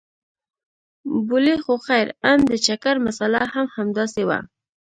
بولې 1.27 1.55
خو 1.63 1.73
خير 1.85 2.07
ان 2.29 2.39
د 2.49 2.51
چکر 2.65 2.95
مساله 3.07 3.41
هم 3.53 3.65
همداسې 3.75 4.21
وه. 4.27 4.39